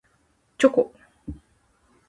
[0.57, 0.93] チョコ